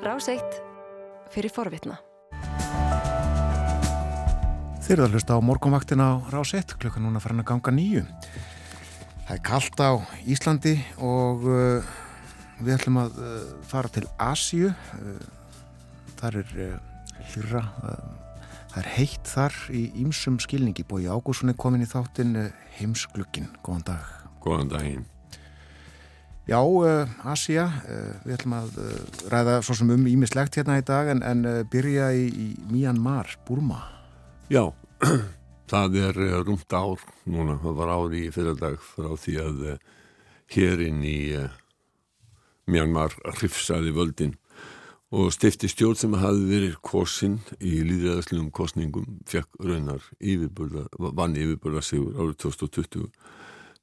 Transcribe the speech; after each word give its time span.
Ráseitt 0.00 0.62
fyrir 1.28 1.52
forvitna. 1.52 1.98
Þeir 4.80 4.94
eru 4.94 5.04
að 5.04 5.16
hlusta 5.18 5.36
á 5.36 5.44
morgunvaktin 5.44 6.00
á 6.00 6.24
Ráseitt, 6.32 6.72
klukkan 6.80 7.04
núna 7.04 7.20
farin 7.20 7.42
að 7.42 7.50
ganga 7.50 7.74
nýju. 7.76 8.06
Það 9.28 9.34
er 9.36 9.42
kallt 9.44 9.82
á 9.84 10.00
Íslandi 10.24 10.72
og 11.04 11.44
uh, 11.44 11.92
við 12.64 12.78
ætlum 12.78 13.02
að 13.04 13.20
uh, 13.20 13.36
fara 13.68 13.92
til 13.92 14.06
Asíu. 14.16 14.72
Uh, 14.96 15.20
þar 16.16 16.40
er 16.40 16.56
hlýra, 17.34 17.64
það 18.72 18.80
er 18.80 18.92
heitt 18.96 19.32
þar 19.36 19.62
í 19.68 19.84
ýmsum 20.00 20.40
skilningi. 20.40 20.88
Bói 20.88 21.04
Ágússon 21.12 21.52
er 21.52 21.60
komin 21.60 21.84
í 21.84 21.92
þáttinn 21.92 22.38
heimsklukkin. 22.80 23.52
Góðan 23.60 23.90
dag. 23.92 24.12
Góðan 24.40 24.72
daginn. 24.72 25.08
Já, 26.50 26.58
uh, 26.66 27.06
Asia, 27.30 27.68
uh, 27.86 28.14
við 28.26 28.34
ætlum 28.34 28.56
að 28.58 28.78
uh, 28.82 28.94
ræða 29.30 29.52
svo 29.62 29.76
sem 29.78 29.92
um 29.94 30.08
ímislegt 30.10 30.56
hérna 30.58 30.80
í 30.80 30.82
dag 30.82 31.12
en, 31.12 31.22
en 31.22 31.44
byrja 31.70 32.08
í, 32.10 32.24
í 32.26 32.46
Myanmar, 32.72 33.36
Burma. 33.46 33.84
Já, 34.50 34.64
það 35.70 36.00
er 36.08 36.18
rúmt 36.42 36.74
ár 36.74 36.98
núna, 37.30 37.54
það 37.62 37.78
var 37.78 37.94
ári 37.94 38.24
í 38.26 38.34
fyrirdag 38.34 38.82
frá 38.82 39.14
því 39.14 39.36
að 39.44 39.64
hérinn 40.50 41.06
í 41.06 41.20
Myanmar 42.66 43.14
hrifsaði 43.38 43.94
völdin 43.94 44.34
og 45.14 45.30
stifti 45.30 45.70
stjórn 45.70 46.02
sem 46.02 46.18
hafi 46.18 46.48
verið 46.50 46.80
kosin 46.82 47.38
í 47.62 47.78
líðræðaslegum 47.86 48.50
kosningum, 48.50 49.20
fekk 49.30 49.54
raunar 49.62 50.02
yfirburða, 50.18 50.88
vann 50.98 51.38
yfirburða 51.38 51.86
sigur 51.86 52.18
árið 52.18 52.40
2020 52.42 53.38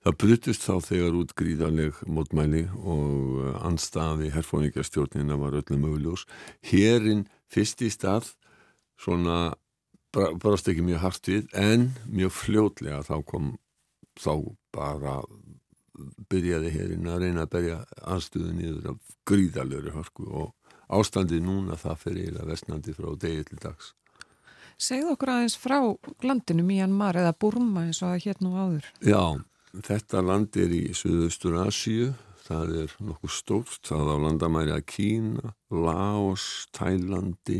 Það 0.07 0.15
brutist 0.21 0.63
þá 0.63 0.75
þegar 0.85 1.15
út 1.19 1.31
gríðarleg 1.35 1.97
mótmæli 2.07 2.61
og 2.79 3.31
uh, 3.43 3.47
anstafi 3.67 4.29
herfóningarstjórnina 4.31 5.35
var 5.35 5.57
öllum 5.59 5.81
möguljós. 5.83 6.21
Hérinn 6.63 7.25
fyrst 7.51 7.83
í 7.83 7.89
stað 7.91 8.29
svona 8.95 9.57
barast 10.15 10.69
ekki 10.71 10.85
mjög 10.87 11.01
hart 11.03 11.27
við 11.27 11.49
en 11.59 11.83
mjög 12.07 12.31
fljótlega 12.37 13.01
þá 13.03 13.17
kom 13.27 13.49
þá 14.15 14.31
bara 14.77 15.17
byrjaði 16.31 16.71
hérinn 16.77 17.11
að 17.11 17.25
reyna 17.25 17.43
að 17.43 17.51
berja 17.57 17.81
aðstöðu 18.07 18.53
nýður 18.55 18.89
af 18.93 19.11
gríðarlegri 19.27 19.95
hörku 19.97 20.29
og 20.31 20.55
ástandið 20.87 21.43
núna 21.49 21.75
það 21.83 21.99
fyrir 22.05 22.39
að 22.39 22.53
vestnandi 22.53 22.95
frá 22.95 23.11
degi 23.19 23.43
til 23.51 23.59
dags. 23.59 23.91
Segð 24.79 25.11
okkur 25.17 25.35
aðeins 25.35 25.59
frá 25.59 25.81
landinu 26.23 26.63
Myanmar 26.63 27.19
eða 27.19 27.35
Burma 27.35 27.89
eins 27.89 27.99
og 27.99 28.13
það 28.13 28.25
hér 28.29 28.43
nú 28.45 28.55
áður. 28.55 28.91
Já, 29.03 29.19
Þetta 29.85 30.23
land 30.25 30.55
er 30.57 30.71
í 30.73 30.81
Suðaustur 30.95 31.57
Asíu, 31.61 32.11
það 32.47 32.71
er 32.81 32.93
nokkuð 33.03 33.33
stórt, 33.33 33.81
það 33.85 34.09
á 34.09 34.15
landamæri 34.23 34.73
að 34.73 34.85
Kína, 34.89 35.51
Laos, 35.69 36.67
Tælandi 36.73 37.59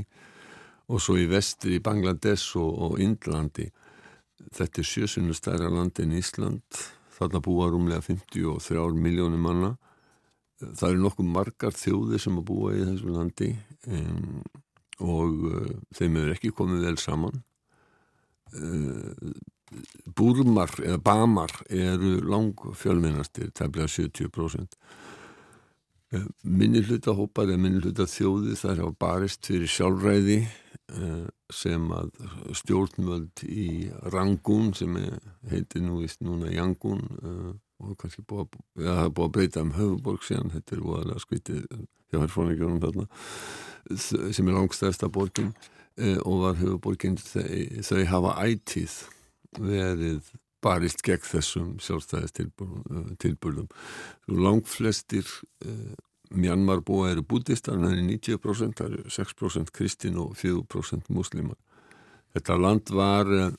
og 0.87 1.01
svo 1.03 1.17
í 1.19 1.27
vestri 1.29 1.77
í 1.77 1.83
Bangladesh 1.83 2.55
og, 2.57 2.71
og 2.87 3.01
Indlandi. 3.03 3.67
Þetta 4.55 4.81
er 4.81 4.87
sjösunnu 4.87 5.35
stærra 5.35 5.69
land 5.69 5.99
en 6.01 6.15
Ísland, 6.17 6.79
þarna 7.17 7.41
búa 7.43 7.67
rúmlega 7.69 8.05
53 8.07 8.95
miljónir 8.97 9.41
manna. 9.43 9.75
Það 10.57 10.87
eru 10.89 11.03
nokkuð 11.03 11.29
margar 11.35 11.75
þjóðir 11.77 12.23
sem 12.23 12.39
að 12.39 12.47
búa 12.47 12.71
í 12.73 12.85
þessu 12.87 13.11
landi 13.13 13.51
um, 13.93 14.39
og 15.05 15.43
uh, 15.51 15.75
þeim 15.93 16.17
hefur 16.17 16.33
ekki 16.33 16.53
komið 16.57 16.87
vel 16.87 16.97
saman. 17.01 17.43
Uh, 18.55 19.35
Búrmar 20.15 20.71
eða 20.79 21.01
Bamar 21.03 21.51
eru 21.67 22.17
lang 22.23 22.55
fjölminnastir, 22.79 23.51
tefnilega 23.51 23.91
70%. 23.91 24.77
Eh, 26.15 26.23
minni 26.43 26.79
hluta 26.87 27.11
hópar 27.11 27.49
eða 27.49 27.59
minni 27.59 27.81
hluta 27.83 28.05
þjóði 28.07 28.53
þar 28.55 28.79
hafa 28.79 28.95
barist 29.01 29.49
fyrir 29.49 29.67
sjálfræði 29.67 30.37
eh, 30.45 31.25
sem 31.51 31.89
að 31.91 32.13
stjórnmöld 32.55 33.43
í 33.43 33.89
Rangun 34.13 34.71
sem 34.77 34.95
heitir 35.51 35.83
nú 35.83 35.99
vist 36.05 36.23
núna 36.23 36.53
Yangun 36.53 37.03
eh, 37.17 37.49
og 37.83 37.97
kannski 37.99 38.23
búið 38.23 38.45
að, 38.45 38.55
ja, 38.85 38.95
búið 39.09 39.27
að 39.27 39.35
breyta 39.35 39.65
um 39.65 39.75
höfuborg 39.75 40.23
síðan, 40.23 40.53
þetta 40.55 40.77
er 40.77 40.85
voðalega 40.85 41.25
skvítið 41.25 41.67
hjá 42.07 42.21
herrfóningjörnum 42.21 42.79
þarna 42.87 44.31
sem 44.31 44.47
er 44.47 44.55
langstæðsta 44.55 45.11
borgin 45.11 45.51
og 46.23 46.41
var 46.45 46.57
höfuborgin 46.61 47.19
þau, 47.19 47.43
þau 47.83 48.01
hafa 48.13 48.33
ætið 48.47 48.95
verið 49.55 50.31
barist 50.63 51.03
gegn 51.05 51.25
þessum 51.25 51.77
sjálfstæðistilbúrðum. 51.83 53.69
Langt 54.33 54.67
flestir 54.71 55.25
uh, 55.65 55.93
Mjanmar 56.27 56.81
búa 56.83 57.11
eru 57.13 57.23
bútistar, 57.23 57.77
það 57.79 57.93
er 57.93 58.01
90%, 58.03 58.75
það 58.75 58.87
eru 58.97 59.03
6% 59.15 59.71
kristin 59.75 60.17
og 60.19 60.33
4% 60.35 61.07
muslimar. 61.13 61.55
Þetta 62.35 62.53
land 62.59 62.91
var 62.91 63.25
uh, 63.31 63.51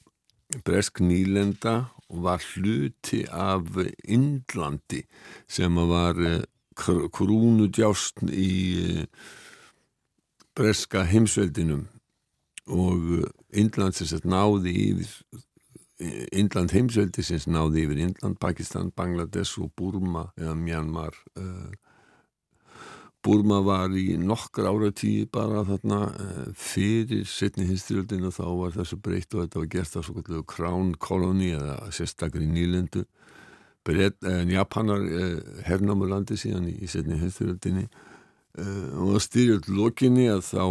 bresk 0.67 1.01
nýlenda 1.05 1.75
og 2.09 2.19
var 2.25 2.41
hluti 2.55 3.21
af 3.33 3.63
Indlandi 4.05 5.03
sem 5.49 5.75
var 5.89 6.15
uh, 6.21 6.43
krúnudjástn 6.79 8.31
í 8.31 9.07
breska 10.59 11.05
heimsveldinum 11.07 11.87
og 12.69 13.25
Indlandsins 13.57 14.13
náði 14.29 14.73
yfir 14.91 15.11
Indland 15.99 16.71
heimsveldisins 16.71 17.49
náði 17.51 17.83
yfir 17.83 18.01
Indland, 18.05 18.39
Pakistan, 18.39 18.93
Bangladesh 18.95 19.59
og 19.59 19.73
Burma 19.75 20.29
eða 20.39 20.55
Myanmar 20.55 21.17
uh, 21.41 21.73
Burma 23.27 23.59
var 23.67 23.97
í 23.99 24.15
nokkur 24.23 24.69
áratíi 24.71 25.27
bara 25.35 25.65
þarna 25.67 26.01
uh, 26.13 26.45
fyrir 26.55 27.27
setni 27.27 27.67
hinstyrjöldinu 27.67 28.31
þá 28.31 28.45
var 28.61 28.77
þessu 28.79 29.01
breytt 29.03 29.35
og 29.35 29.43
þetta 29.43 29.63
var 29.65 29.71
gert 29.75 29.99
á 29.99 30.01
svo 30.07 30.23
kallu 30.23 30.45
Crown 30.47 30.95
Colony 31.03 31.51
eða 31.59 31.81
sérstakri 31.95 32.47
nýlendu. 32.47 33.05
En 33.89 34.51
Japanar 34.53 35.03
uh, 35.03 35.39
hernámulandi 35.67 36.37
síðan 36.39 36.69
í, 36.71 36.77
í 36.85 36.91
setni 36.91 37.19
hinstyrjöldinu 37.19 37.89
og 38.99 39.21
styrjöld 39.23 39.69
lokinni 39.71 40.25
að 40.33 40.41
þá 40.49 40.65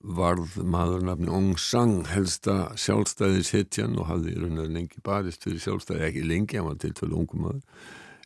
varð 0.00 0.56
maður 0.64 1.04
nafni 1.04 1.28
Ong 1.32 1.58
Sang 1.60 2.06
helsta 2.08 2.70
sjálfstæðis 2.80 3.52
hetjan 3.52 3.98
og 4.00 4.08
hafði 4.08 4.38
raunar 4.38 4.70
lengi 4.72 5.02
barist 5.04 5.44
fyrir 5.44 5.60
sjálfstæði, 5.60 6.06
ekki 6.06 6.22
lengi, 6.24 6.56
hann 6.56 6.70
var 6.70 6.78
til 6.80 6.94
tvölu 6.96 7.20
ungum 7.20 7.44
maður. 7.44 7.60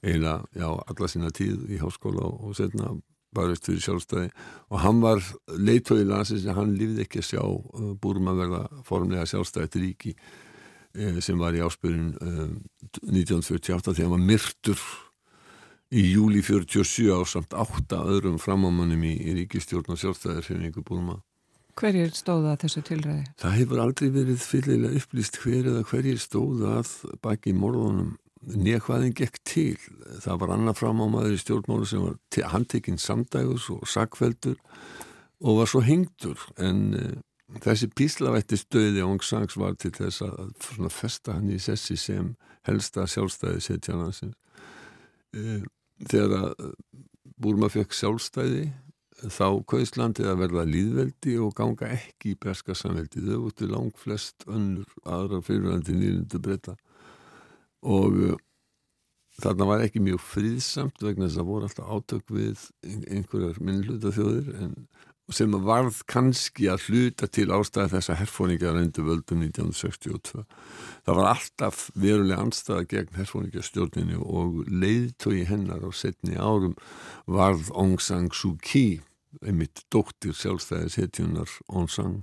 Eiginlega, 0.04 0.44
já, 0.54 0.68
alla 0.68 1.10
sína 1.10 1.32
tíð 1.34 1.66
í 1.72 1.80
háskóla 1.80 2.28
og 2.28 2.54
setna 2.58 2.92
barist 3.34 3.66
fyrir 3.66 3.82
sjálfstæði. 3.82 4.30
Og 4.70 4.82
hann 4.84 5.02
var 5.02 5.22
leitói 5.58 6.04
landsins, 6.06 6.46
hann 6.46 6.76
lífði 6.78 7.08
ekki 7.08 7.22
að 7.24 7.28
sjá 7.32 7.42
uh, 7.42 7.92
Búrma 7.98 8.36
verða 8.38 8.64
formlega 8.86 9.26
sjálfstæðið 9.32 9.80
ríki 9.82 10.14
uh, 10.14 11.18
sem 11.24 11.42
var 11.42 11.58
í 11.58 11.64
áspyrjun 11.64 12.14
uh, 12.14 12.46
1948 13.02 13.90
þegar 13.90 14.06
hann 14.06 14.14
var 14.14 14.26
myrtur 14.30 14.88
í 15.94 16.06
júli 16.12 16.40
47 16.42 17.10
á 17.10 17.18
samt 17.26 17.54
átta 17.54 18.04
öðrum 18.06 18.38
framámanum 18.42 19.02
í, 19.06 19.16
í 19.18 19.40
ríkistjórn 19.42 19.94
og 19.94 19.98
sjálfstæðir 19.98 20.46
fyrir 20.46 20.68
einhver 20.68 20.86
Búrma 20.86 21.18
Hverjir 21.74 22.12
stóða 22.14 22.54
þessu 22.62 22.82
tilræði? 22.86 23.24
Það 23.42 23.56
hefur 23.58 23.80
aldrei 23.82 24.10
verið 24.14 24.44
fyllilega 24.46 25.00
upplýst 25.00 25.38
hver 25.42 25.70
eða 25.72 25.86
hverjir 25.88 26.20
stóða 26.22 26.76
að 26.80 26.92
baki 27.24 27.54
morðunum 27.58 28.12
nekvaðin 28.44 29.14
gekk 29.16 29.40
til. 29.48 29.76
Það 30.22 30.40
var 30.42 30.54
annað 30.54 30.78
framámaður 30.80 31.36
í 31.36 31.40
stjórnmálu 31.40 31.88
sem 31.88 32.04
var 32.04 32.50
handtekinn 32.52 33.00
samdægus 33.00 33.70
og 33.72 33.86
sakveldur 33.88 34.58
og 35.44 35.60
var 35.60 35.70
svo 35.70 35.82
hengtur 35.84 36.40
en 36.62 36.82
uh, 36.98 37.14
þessi 37.64 37.90
píslavætti 37.96 38.58
stöði 38.60 39.04
Óng 39.04 39.22
Sangs 39.24 39.58
var 39.60 39.76
til 39.80 39.92
þess 39.96 40.22
að 40.24 40.90
festa 40.92 41.38
hann 41.38 41.50
í 41.52 41.58
sessi 41.62 41.96
sem 42.00 42.34
helsta 42.68 43.08
sjálfstæði 43.10 43.64
setjanansins. 43.64 44.36
Uh, 45.34 45.58
eh, 45.58 45.66
þegar 46.10 46.52
að 46.52 46.72
Búrma 47.34 47.66
fekk 47.72 47.96
sjálfstæði 47.96 48.68
þá 49.32 49.46
Kauslandið 49.70 50.30
að 50.30 50.40
verða 50.42 50.64
líðveldi 50.68 51.36
og 51.42 51.54
ganga 51.58 51.92
ekki 51.96 52.34
í 52.34 52.40
breska 52.40 52.76
samveldi 52.76 53.22
þau 53.24 53.44
vúttu 53.46 53.68
langt 53.70 54.00
flest 54.00 54.46
önnur 54.48 54.90
aðra 55.04 55.40
fyrirvændi 55.44 55.96
nýlundu 55.96 56.40
breyta 56.42 56.76
og 57.84 58.20
uh, 58.30 58.36
þarna 59.42 59.70
var 59.70 59.84
ekki 59.84 60.02
mjög 60.04 60.22
fríðsamt 60.24 61.02
vegna 61.02 61.28
þess 61.28 61.42
að 61.42 61.50
voru 61.50 61.68
alltaf 61.68 61.90
átök 61.96 62.36
við 62.36 62.68
einhverjar 63.10 63.60
minnluta 63.60 64.14
þjóðir 64.14 64.54
en 64.60 64.78
sem 65.32 65.54
varð 65.64 66.02
kannski 66.10 66.66
að 66.68 66.88
hluta 66.88 67.28
til 67.32 67.46
ástæði 67.54 67.94
þess 67.94 68.10
að 68.12 68.18
herfóningar 68.20 68.74
reyndu 68.76 69.04
völdum 69.06 69.40
1962. 69.46 70.42
Það 71.06 71.18
var 71.18 71.28
alltaf 71.30 71.86
verulega 71.96 72.44
anstæða 72.44 72.84
gegn 72.90 73.16
herfóningarstjórninu 73.16 74.20
og 74.20 74.60
leiðtói 74.68 75.46
hennar 75.48 75.80
á 75.80 75.90
setni 75.96 76.36
árum 76.36 76.76
varð 77.24 77.72
Aung 77.72 77.96
San 78.04 78.28
Suu 78.36 78.58
Kyi, 78.60 79.00
einmitt 79.42 79.84
dóttir 79.92 80.36
sjálfstæðis 80.36 80.98
hetjunar 81.00 81.50
San. 81.88 82.22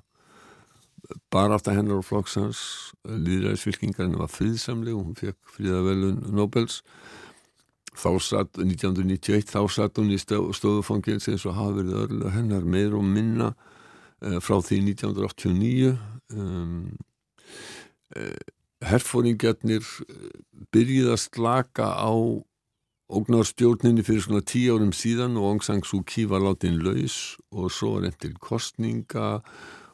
Bara 1.33 1.57
aftar 1.57 1.75
hennar 1.75 1.99
og 1.99 2.05
flokksans, 2.07 2.93
líðræðisfylkingarinn 3.03 4.19
var 4.19 4.29
friðsamleg 4.31 4.95
og 4.95 5.09
hún 5.09 5.17
fekk 5.17 5.39
fríðavelun 5.55 6.21
Nobels 6.31 6.81
þá 7.97 8.11
satt 8.23 8.59
1991 8.61 9.49
þá 9.51 9.61
satt 9.67 9.99
hún 9.99 10.13
í 10.13 10.19
stofufangils 10.21 11.27
eins 11.27 11.43
og 11.49 11.57
hafa 11.57 11.81
verið 11.81 11.97
örlega 12.05 12.35
hennar 12.37 12.63
meir 12.63 12.95
og 12.95 13.03
minna 13.03 13.51
uh, 13.51 14.37
frá 14.39 14.61
því 14.63 14.79
1989 14.93 15.91
um, 16.37 16.85
herfóringjarnir 18.81 19.85
byrjið 20.73 21.11
að 21.13 21.21
slaka 21.25 21.91
á 21.95 22.11
ógnarstjórninni 23.11 24.05
fyrir 24.07 24.23
svona 24.23 24.43
tíu 24.47 24.77
árum 24.77 24.93
síðan 24.95 25.35
og 25.35 25.49
Aung 25.49 25.63
San 25.65 25.81
Suu 25.83 25.99
Kyi 26.07 26.29
var 26.31 26.43
látin 26.45 26.79
laus 26.79 27.35
og 27.51 27.67
svo 27.75 27.97
var 27.97 28.07
enn 28.07 28.19
til 28.23 28.37
kostninga 28.39 29.41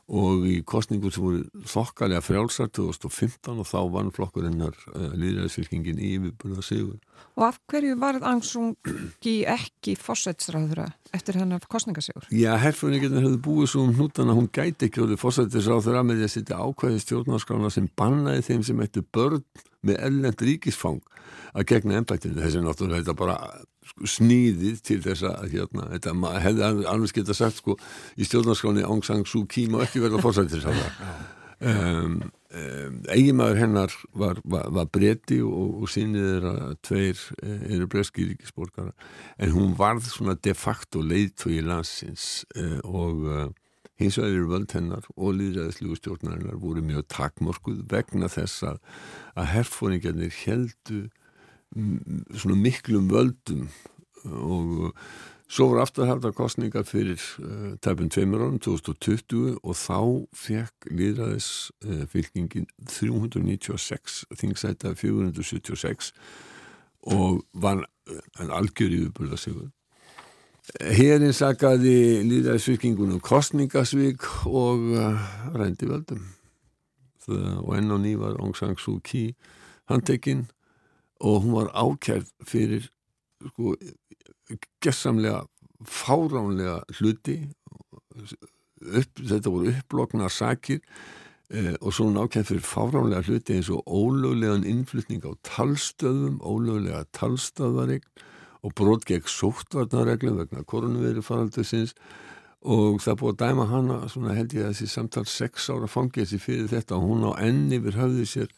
og 0.07 0.45
í 0.47 0.61
kostningur 0.63 1.11
sem 1.11 1.23
voru 1.25 1.65
þokkalega 1.67 2.23
frjálsar 2.23 2.69
2015 2.71 3.59
og 3.59 3.67
þá 3.67 3.79
vann 3.91 4.11
flokkur 4.15 4.47
hennar 4.47 4.75
uh, 4.93 5.11
líðræðisfylkingin 5.19 5.99
yfirbúrða 5.99 6.63
sigur. 6.63 6.95
Og 7.35 7.43
af 7.49 7.59
hverju 7.67 7.97
varð 7.99 8.23
Angsungi 8.27 9.35
ekki 9.51 9.97
fósætsráðura 9.99 10.87
eftir 11.15 11.39
hennar 11.41 11.67
kostningasjóður? 11.67 12.29
Já, 12.31 12.53
herrfjörningarnir 12.63 13.27
hefðu 13.27 13.41
búið 13.49 13.71
svo 13.73 13.83
um 13.83 13.95
hnútan 13.97 14.31
að 14.31 14.39
hún 14.39 14.51
gæti 14.55 14.87
ekki 14.87 15.03
orðið 15.03 15.23
fósætsráðura 15.25 16.05
með 16.07 16.21
því 16.21 16.29
að 16.29 16.35
setja 16.37 16.61
ákvæði 16.63 17.03
stjórnarskrána 17.03 17.73
sem 17.73 17.89
bannaði 17.99 18.45
þeim 18.47 18.67
sem 18.69 18.83
ættu 18.87 19.03
börn 19.15 19.43
með 19.87 20.03
ellend 20.07 20.43
ríkisfang 20.47 21.03
að 21.53 21.67
gegna 21.73 21.99
ennbættinu. 21.99 22.39
Þessi 22.39 22.63
náttúrulega 22.63 23.17
bara 23.17 23.41
snýðið 24.05 24.81
til 24.85 24.99
þess 25.05 25.25
að 25.29 25.53
hérna, 25.55 25.87
þetta 25.95 26.13
hefði 26.43 26.67
alveg 26.91 27.15
geta 27.19 27.35
sagt 27.37 27.61
sko 27.61 27.77
í 28.17 28.27
stjórnarskráni 28.27 28.85
Aung 28.87 29.05
San 29.05 29.25
Suu 29.27 29.45
Kyi 29.49 29.67
má 29.71 29.81
ekki 29.85 30.01
verða 30.03 30.21
fórsættisáða 30.23 30.87
um, 31.59 32.17
um, 32.61 32.97
eiginmaður 33.13 33.61
hennar 33.63 33.99
var, 34.13 34.41
var, 34.43 34.71
var 34.75 34.89
breyti 34.93 35.39
og, 35.45 35.83
og 35.83 35.91
sínið 35.91 36.31
er 36.37 36.49
að 36.53 36.75
tveir 36.87 37.21
eh, 37.43 37.69
eru 37.75 37.87
breski 37.91 38.27
ríkisborgara 38.31 38.93
en 39.37 39.55
hún 39.55 39.77
varð 39.79 40.09
svona 40.11 40.37
de 40.39 40.55
facto 40.57 41.03
leiðtói 41.05 41.61
landsins 41.65 42.45
uh, 42.57 42.79
og 42.83 43.25
uh, 43.27 43.47
hins 43.97 44.17
vegar 44.19 44.33
eru 44.35 44.49
völd 44.51 44.73
hennar 44.77 45.05
og 45.15 45.37
líðræðislugu 45.37 45.97
stjórnarinnar 45.99 46.59
voru 46.61 46.83
mjög 46.85 47.07
takmorkuð 47.13 47.81
vegna 47.89 48.29
þess 48.29 48.65
að, 48.67 48.81
að 49.37 49.49
herfóringarnir 49.55 50.35
heldu 50.43 51.07
svona 51.75 52.57
miklum 52.59 53.09
völdum. 53.11 53.67
Og 54.27 54.93
svo 55.47 55.69
voru 55.71 55.81
afturhaldar 55.81 56.33
kostningar 56.35 56.83
fyrir 56.83 57.21
uh, 57.39 57.75
tæpun 57.81 58.09
tveimur 58.11 58.43
árum 58.43 58.59
2020 58.59 59.59
og 59.63 59.75
þá 59.79 59.99
fekk 60.35 60.89
líðræðis 60.91 61.49
uh, 61.85 62.03
fylkingin 62.11 62.67
396 62.89 64.25
þingsæta 64.35 64.93
476 64.99 66.11
og 67.07 67.45
var 67.53 67.85
en 68.41 68.51
algjör 68.51 68.91
yfirbúrða 68.91 69.39
sigur 69.39 69.69
Hérinn 70.83 71.31
sakaði 71.31 72.25
líðræðisfylkingunum 72.27 73.21
kostningasvík 73.23 74.25
og 74.51 74.89
uh, 74.99 75.21
rændi 75.55 75.87
völdum. 75.87 76.25
Það, 77.23 77.45
og 77.63 77.71
enn 77.77 77.95
á 77.95 77.97
ný 78.03 78.17
var 78.19 78.35
Aung 78.41 78.55
San 78.55 78.75
Suu 78.75 78.99
Kyi 78.99 79.31
handtekinn 79.87 80.49
og 81.19 81.43
hún 81.43 81.55
var 81.57 81.71
ákjærð 81.73 82.31
fyrir 82.45 82.89
sko 83.51 83.75
gessamlega 84.81 85.43
fáránlega 85.85 86.81
hluti. 86.97 87.39
Upp, 88.77 89.17
þetta 89.17 89.49
voru 89.49 89.71
upploknar 89.73 90.29
sakir 90.29 90.79
eh, 91.49 91.73
og 91.81 91.93
svo 91.93 92.07
hún 92.09 92.19
ákjærð 92.21 92.51
fyrir 92.51 92.65
fáránlega 92.65 93.25
hluti 93.25 93.57
eins 93.57 93.71
og 93.73 93.83
ólöglegan 93.85 94.65
innflutning 94.67 95.25
á 95.25 95.33
talstöðum, 95.45 96.39
ólöglega 96.41 97.05
talstöðaregn 97.17 98.05
og 98.65 98.73
brot 98.77 99.05
gegn 99.07 99.27
sóttvarnarreglum 99.29 100.39
vegna 100.41 100.65
koronaviru 100.67 101.23
faraldusins 101.25 101.95
og 102.67 103.01
það 103.03 103.19
búið 103.21 103.33
að 103.33 103.41
dæma 103.43 103.65
hana 103.69 103.97
svona 104.11 104.35
held 104.35 104.55
ég 104.57 104.65
að 104.65 104.73
þessi 104.73 104.89
samtal 104.91 105.25
6 105.29 105.69
ára 105.73 105.89
fangilsi 105.89 106.39
fyrir 106.41 106.69
þetta. 106.71 106.97
Og 106.97 107.05
hún 107.05 107.27
á 107.29 107.31
enni 107.45 107.79
við 107.83 107.99
höfði 108.01 108.25
sér 108.27 108.49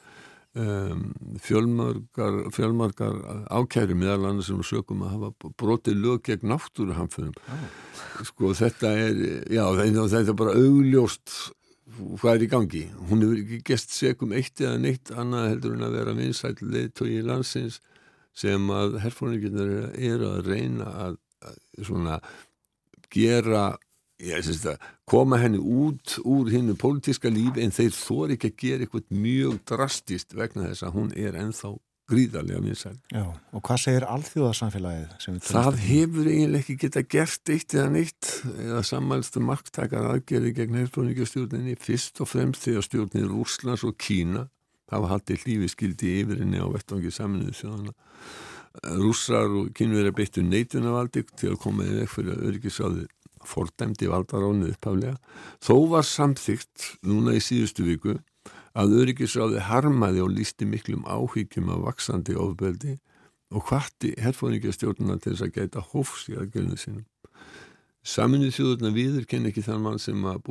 Um, 0.59 1.13
fjölmargar, 1.39 2.49
fjölmargar 2.51 3.13
ákæri 3.47 3.95
meðal 3.95 4.25
annars 4.27 4.49
sem 4.49 4.59
sögum 4.65 5.05
að 5.05 5.13
hafa 5.13 5.51
brotið 5.61 6.01
lög 6.03 6.23
gegn 6.25 6.49
náttúruhamfönum 6.51 7.37
ah. 7.53 7.61
sko 8.27 8.51
þetta 8.57 8.91
er 9.05 9.21
já 9.47 9.61
þetta 9.77 10.19
er 10.19 10.35
bara 10.41 10.57
augljóst 10.59 11.35
hvað 11.93 12.33
er 12.33 12.43
í 12.43 12.49
gangi 12.51 12.83
hún 12.97 13.23
hefur 13.23 13.39
ekki 13.43 13.61
gest 13.69 13.95
segum 13.95 14.33
eitt 14.35 14.59
eða 14.59 14.81
neitt 14.83 15.13
annað 15.13 15.47
heldur 15.53 15.77
en 15.77 15.87
að 15.87 15.95
vera 15.99 16.17
vinsætlið 16.17 16.91
tói 16.97 17.07
í 17.13 17.23
landsins 17.29 17.79
sem 18.35 18.67
að 18.73 18.99
herfóninginnar 19.05 19.93
er 19.95 20.25
að 20.27 20.49
reyna 20.49 20.89
að, 21.05 21.19
að 21.45 21.87
svona 21.87 22.19
gera 23.13 23.69
að 24.19 24.87
koma 25.07 25.39
henni 25.39 25.59
út 25.59 26.17
úr 26.27 26.49
hinnu 26.51 26.75
pólitíska 26.75 27.31
lífi 27.31 27.63
en 27.63 27.71
þeir 27.71 27.93
þóri 27.95 28.35
ekki 28.35 28.51
að 28.51 28.57
gera 28.63 28.85
eitthvað 28.85 29.13
mjög 29.15 29.59
drastist 29.69 30.35
vegna 30.35 30.67
þess 30.67 30.83
að 30.83 30.97
hún 30.97 31.13
er 31.15 31.37
ennþá 31.39 31.75
gríðarlega 32.09 32.61
vinsæl. 32.63 32.95
Já, 33.13 33.23
og 33.53 33.63
hvað 33.65 33.81
segir 33.83 34.05
alþjóðarsamfélagið? 34.09 35.41
Það 35.45 35.79
hefur 35.83 36.29
eiginlega 36.29 36.63
ekki 36.63 36.77
geta 36.83 37.03
gert 37.05 37.51
eitt 37.53 37.75
eða 37.77 37.89
neitt 37.93 38.29
eða 38.55 38.81
sammælstu 38.89 39.43
marktakar 39.45 40.09
aðgerði 40.15 40.55
gegn 40.57 40.79
herfóningastjórninni 40.81 41.77
fyrst 41.79 42.21
og 42.23 42.31
fremst 42.31 42.65
þegar 42.65 42.87
stjórnir 42.87 43.35
Úrslands 43.37 43.85
og 43.87 43.97
Kína 44.01 44.47
hafa 44.89 45.11
haldið 45.13 45.45
hlífi 45.45 45.69
skildi 45.75 46.15
yfirinni 46.23 46.61
á 46.61 46.67
vettvangi 46.73 47.13
saminuðu 47.13 47.57
þjóðana. 47.61 47.95
Rússar 48.97 49.53
og 49.59 49.71
kínverðar 49.77 50.15
beittu 50.17 50.41
neitunarvaldi 50.45 51.25
til 51.37 51.53
að 51.53 51.61
koma 51.61 51.85
í 51.85 51.95
vekk 51.99 52.13
fyrir 52.15 52.43
öryggisáðið 52.49 53.07
fordæmdi 53.47 54.09
valdaránu 54.11 54.71
upphaflega 54.73 55.15
þó 55.63 55.75
var 55.93 56.07
samþygt 56.07 56.89
núna 57.07 57.35
í 57.37 57.43
síðustu 57.43 57.85
viku 57.87 58.17
að 58.77 58.97
öryggisráði 59.01 59.63
harmaði 59.67 60.23
og 60.23 60.33
lísti 60.35 60.67
miklum 60.69 61.05
áhyggjum 61.09 61.71
af 61.73 61.85
vaksandi 61.87 62.35
ofbeldi 62.39 62.97
og 63.49 63.65
hvarti 63.69 64.13
herfóðingjastjórnuna 64.21 65.17
til 65.17 65.33
þess 65.33 65.47
að 65.47 65.55
gæta 65.55 65.85
hófs 65.91 66.27
í 66.29 66.37
aðgjörnu 66.37 66.77
sinum. 66.77 67.07
Saminnið 68.09 68.53
þjóðurna 68.55 68.89
viðurkenn 68.95 69.49
ekki 69.49 69.61
þann 69.65 69.81
mann 69.83 69.99
sem 69.99 70.23
að 70.25 70.45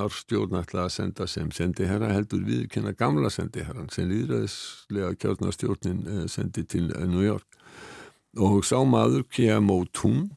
ár 0.00 0.14
stjórn 0.16 0.56
ætla 0.62 0.86
að 0.86 0.94
senda 0.94 1.26
sem 1.28 1.50
sendiherra 1.52 2.08
heldur 2.08 2.40
viðurkenna 2.46 2.94
gamla 2.96 3.30
sendiherran 3.30 3.90
sem 3.92 4.08
líðræðislega 4.08 5.12
kjörnastjórnin 5.20 6.00
eh, 6.06 6.24
sendi 6.26 6.64
til 6.64 6.88
eh, 6.94 7.04
New 7.06 7.22
York 7.22 7.46
og 8.38 8.64
sá 8.64 8.80
maður 8.84 9.26
K.M.O. 9.28 9.84
Tún 9.92 10.30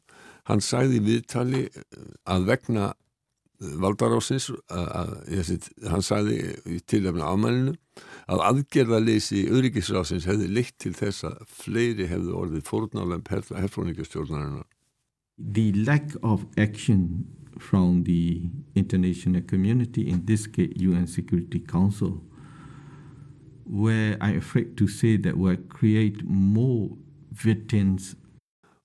hann 0.50 0.64
sagði 0.64 0.98
í 1.00 1.06
viðtali 1.06 1.62
eh, 1.68 2.02
að 2.30 2.48
vegna 2.50 2.88
eh, 2.92 3.74
valdarásins 3.82 4.50
hann 4.70 6.04
sagði 6.04 6.80
til 6.90 7.04
efna 7.10 7.30
ámælinu 7.32 7.76
að 8.32 8.44
aðgerðaleysi 8.48 9.46
öryggisrásins 9.52 10.26
hefði 10.28 10.50
leitt 10.50 10.76
til 10.82 10.94
þess 10.96 11.26
að 11.28 11.42
fleiri 11.62 12.08
hefði 12.10 12.36
orðið 12.42 12.68
fórnálega 12.68 13.42
herfróningastjórnarinnar 13.60 14.68
The 15.38 15.72
lack 15.72 16.12
of 16.22 16.44
action 16.56 17.26
from 17.58 18.04
the 18.04 18.42
international 18.74 19.42
community 19.42 20.08
in 20.08 20.26
this 20.26 20.46
case 20.46 20.72
UN 20.76 21.06
Security 21.06 21.58
Council 21.60 22.22
where 23.64 24.16
I'm 24.20 24.38
afraid 24.38 24.76
to 24.76 24.88
say 24.88 25.16
that 25.16 25.36
will 25.36 25.56
create 25.68 26.24
more 26.24 26.90
victims 27.30 28.14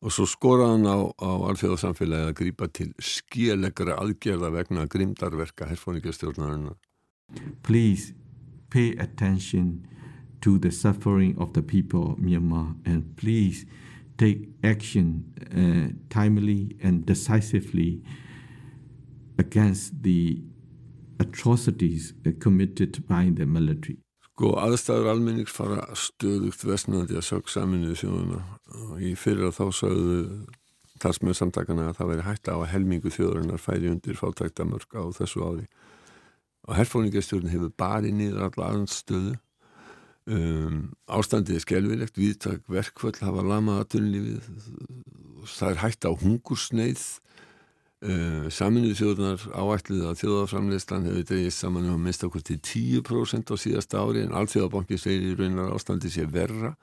og 0.01 0.13
svo 0.13 0.27
skoraðan 0.29 0.85
á, 0.85 0.97
á 1.17 1.31
að 1.49 2.33
grýpa 2.37 2.67
til 2.69 2.93
skílegra 3.01 3.97
aðgerða 3.97 4.51
vegna 4.53 4.85
grimdarverka. 4.85 5.67
Please 7.63 8.13
pay 8.69 8.95
attention 8.97 9.87
to 10.41 10.59
the 10.59 10.71
suffering 10.71 11.35
of 11.37 11.53
the 11.53 11.61
people 11.61 12.11
of 12.11 12.19
Myanmar 12.19 12.75
and 12.85 13.15
please 13.17 13.65
take 14.17 14.49
action 14.63 15.25
uh, 15.51 15.93
timely 16.09 16.77
and 16.81 17.05
decisively 17.05 18.01
against 19.37 20.03
the 20.03 20.41
atrocities 21.19 22.13
committed 22.39 23.07
by 23.07 23.31
the 23.33 23.45
military. 23.45 23.97
Sko 24.37 24.51
aðstæður 24.61 25.07
almennings 25.15 25.49
fara 25.49 25.87
stöðugt 25.97 26.61
vestnandi 26.61 27.15
að 27.17 27.23
sög 27.25 27.47
saminuðu 27.49 27.95
þjóðuna 27.97 28.41
og 28.85 28.99
í 29.01 29.15
fyrir 29.17 29.47
að 29.47 29.55
þá 29.55 29.79
sögðu 29.79 30.17
talsmöð 31.01 31.39
samtakana 31.39 31.87
að 31.89 31.95
það 31.97 32.11
veri 32.11 32.25
hægt 32.27 32.51
á 32.53 32.53
að 32.53 32.67
helmingu 32.69 33.13
þjóðurinnar 33.15 33.63
færi 33.63 33.89
undir 33.89 34.19
fátæktamörk 34.19 34.93
á 34.93 35.09
þessu 35.17 35.41
ári. 35.41 35.65
Og 36.69 36.77
herfóningastjórn 36.77 37.49
hefur 37.49 37.73
barið 37.81 38.13
nýður 38.19 38.45
alla 38.51 38.69
aðstöðu 38.75 39.33
um, 40.37 40.77
ástandið 41.17 41.57
er 41.57 41.65
skelvilegt 41.65 42.21
viðtak 42.21 42.69
verkvöld 42.69 43.17
hafa 43.25 43.41
lama 43.41 43.79
aðtunlífið 43.81 44.51
það 45.49 45.71
er 45.71 45.81
hægt 45.81 46.05
á 46.05 46.13
hungursneið 46.13 47.07
saminuðu 48.53 48.93
þjóðunar 48.99 49.43
áætlið 49.57 50.03
að 50.05 50.19
þjóðaframleyslan 50.21 51.07
hefur 51.09 51.23
dreyist 51.31 51.63
saman 51.63 51.87
um 51.87 51.95
að 51.95 52.03
mista 52.05 52.27
okkur 52.27 52.43
til 52.45 52.59
10% 52.61 53.49
á 53.49 53.55
síðasta 53.57 54.03
ári 54.03 54.21
en 54.21 54.35
allþjóðabanki 54.37 54.99
segir 55.01 55.31
í 55.31 55.37
raunar 55.39 55.73
ástandi 55.73 56.11
sé 56.13 56.27
verra 56.29 56.75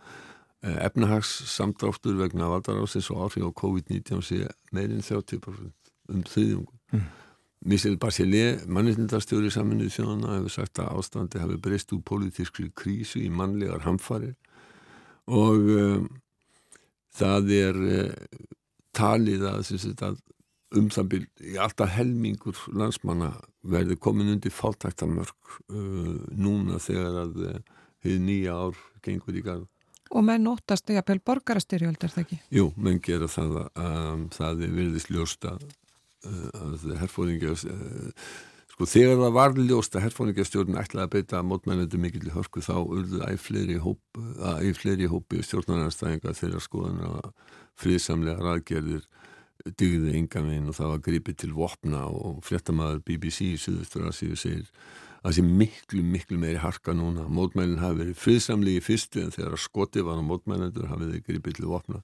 efnahagssamdráttur 0.65 2.17
vegna 2.19 2.49
valdarásins 2.51 3.11
og 3.13 3.29
áhrif 3.29 3.47
á 3.47 3.51
COVID-19 3.61 4.25
sé 4.25 4.41
meirinn 4.73 5.05
30% 5.05 5.93
um 6.09 6.25
þriðjungum. 6.25 6.81
Mm. 6.93 7.07
Michel 7.65 7.97
Bachelet, 7.97 8.67
mannindastjóri 8.69 9.49
saminuð 9.53 9.93
þjóðana, 9.95 10.35
hefur 10.37 10.53
sagt 10.53 10.81
að 10.83 10.99
ástandi 10.99 11.41
hafi 11.41 11.57
breyst 11.65 11.95
úr 11.97 12.03
politískri 12.05 12.69
krísu 12.77 13.23
í 13.23 13.31
mannlegar 13.33 13.87
hamfarir 13.87 14.35
og 15.25 15.71
um, 15.73 16.09
það 17.17 17.53
er 17.57 17.81
uh, 17.81 18.11
talið 18.93 19.47
að, 19.49 19.73
að 20.05 20.19
um 20.79 20.89
það 20.93 21.11
byrj 21.13 21.51
í 21.53 21.59
alltaf 21.61 21.93
helmingur 21.95 22.59
landsmanna 22.75 23.33
verði 23.65 23.97
komin 24.01 24.33
undir 24.35 24.55
fáltæktamörk 24.55 25.55
uh, 25.69 26.17
núna 26.37 26.81
þegar 26.83 27.21
að 27.25 27.39
þið 28.05 28.17
uh, 28.17 28.25
nýja 28.27 28.57
ár 28.67 28.83
gengur 29.05 29.39
í 29.39 29.45
garð. 29.45 29.69
Og 30.15 30.25
menn 30.27 30.47
óttast 30.47 30.87
því 30.87 30.99
að 31.01 31.07
pel 31.09 31.21
borgarastyrjöld 31.27 32.05
er 32.05 32.13
það 32.13 32.25
ekki? 32.25 32.41
Jú, 32.55 32.67
menn 32.77 33.01
gera 33.03 33.29
það 33.31 33.55
að 33.63 33.79
um, 33.85 34.27
það 34.35 34.67
er 34.67 34.75
virðist 34.79 35.13
ljósta 35.15 35.55
uh, 35.55 36.51
að 36.61 36.85
herfóðingja 37.01 37.55
uh, 37.55 38.29
sko 38.75 38.89
þegar 38.91 39.21
það 39.23 39.35
var 39.39 39.59
ljósta 39.59 40.03
herfóðingjastjórn 40.03 40.79
ætlaði 40.81 41.07
að 41.07 41.13
beita 41.15 41.43
mótmælandi 41.47 42.01
mikill 42.03 42.29
í 42.29 42.35
hörku 42.35 42.63
þá 42.65 42.77
urðu 42.83 43.23
æg 43.27 43.39
fleiri 43.43 43.79
hópi, 43.79 45.09
hópi 45.11 45.43
stjórnarnarstæðinga 45.47 46.35
þeirra 46.35 46.63
skoðan 46.63 47.05
að 47.07 47.31
friðsamlega 47.79 48.43
raðgerðir 48.43 49.07
dygði 49.65 50.17
engan 50.19 50.51
veginn 50.51 50.71
og 50.71 50.77
það 50.79 50.93
var 50.93 51.03
gripið 51.07 51.39
til 51.43 51.53
vopna 51.57 52.05
og 52.11 52.43
fréttamaður 52.45 53.01
BBC 53.07 53.55
í 53.55 53.61
Suðustur 53.61 54.09
Asíu 54.11 54.37
segir 54.37 54.67
að 55.25 55.31
það 55.31 55.37
sé 55.39 55.45
miklu, 55.47 56.03
miklu 56.05 56.39
meiri 56.41 56.61
harka 56.61 56.93
núna. 56.97 57.25
Mótmælinn 57.33 57.81
hafi 57.81 58.03
verið 58.03 58.21
friðsamlegi 58.21 58.83
fyrstu 58.85 59.23
en 59.25 59.33
þegar 59.35 59.57
skoti 59.63 60.05
var 60.05 60.21
á 60.21 60.25
mótmælendur 60.27 60.91
hafið 60.91 61.15
þeir 61.15 61.27
gripið 61.31 61.59
til 61.61 61.71
vopna. 61.71 62.03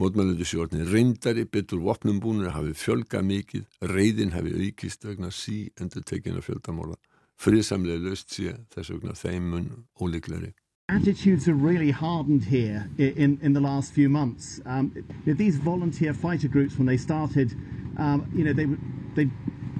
Mótmælendur 0.00 0.48
sjórnir 0.48 0.88
reyndari, 0.88 1.44
betur 1.44 1.82
vopnum 1.84 2.22
búinir 2.24 2.54
hafi 2.54 2.72
fjölga 2.72 3.20
mikið, 3.20 3.66
reyðin 3.84 4.32
hafi 4.32 4.54
aukist 4.56 5.04
vegna 5.04 5.28
sí 5.28 5.66
endur 5.76 6.06
tekina 6.08 6.40
fjöldamóla. 6.40 6.96
Friðsamlega 7.36 8.00
löst 8.00 8.32
sé 8.32 8.54
þess 8.72 8.94
vegna 8.94 9.18
þeimun 9.18 9.68
ólíkleri. 10.00 10.54
Attitudes 10.92 11.48
are 11.48 11.54
really 11.54 11.90
hardened 11.90 12.44
here 12.44 12.88
in, 12.98 13.38
in 13.42 13.52
the 13.52 13.60
last 13.60 13.92
few 13.92 14.08
months. 14.08 14.60
Um, 14.66 15.04
these 15.24 15.56
volunteer 15.56 16.12
fighter 16.12 16.48
groups, 16.48 16.76
when 16.76 16.86
they 16.86 16.96
started, 16.96 17.52
um, 17.98 18.30
you 18.34 18.44
know, 18.44 18.52
they, 18.52 18.66
they 19.14 19.30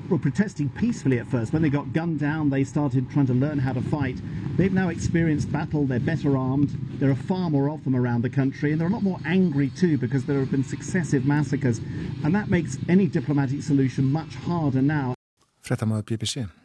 were 0.09 0.19
protesting 0.19 0.69
peacefully 0.71 1.19
at 1.19 1.27
first. 1.27 1.53
When 1.53 1.63
they 1.63 1.69
got 1.69 1.93
gunned 1.93 2.19
down, 2.19 2.51
they 2.51 2.65
started 2.65 3.11
trying 3.11 3.27
to 3.27 3.35
learn 3.35 3.59
how 3.59 3.73
to 3.73 3.83
fight. 3.83 4.17
They've 4.57 4.73
now 4.73 4.89
experienced 4.89 5.53
battle, 5.53 5.87
they're 5.87 6.01
better 6.01 6.37
armed, 6.37 6.71
there 6.99 7.11
are 7.11 7.15
far 7.15 7.51
more 7.51 7.71
of 7.71 7.85
them 7.85 7.95
around 7.95 8.23
the 8.23 8.31
country, 8.31 8.73
and 8.73 8.81
they're 8.81 8.89
a 8.89 8.93
lot 8.93 9.03
more 9.03 9.21
angry 9.25 9.71
too 9.71 9.99
because 9.99 10.25
there 10.25 10.39
have 10.39 10.51
been 10.51 10.65
successive 10.65 11.27
massacres. 11.27 11.79
And 12.25 12.35
that 12.35 12.49
makes 12.49 12.79
any 12.89 13.07
diplomatic 13.07 13.63
solution 13.63 14.11
much 14.11 14.35
harder 14.35 14.83
now. 14.83 15.15
Frettamöðu 15.63 16.03
BBC. 16.03 16.62